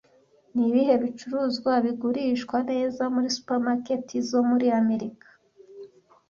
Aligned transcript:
Nibihe 0.55 0.93
bicuruzwa 1.03 1.71
bigurishwa 1.85 2.57
neza 2.71 3.03
muri 3.13 3.27
supermarket 3.37 4.07
zo 4.29 4.39
muri 4.49 4.67
Amerika 4.81 5.27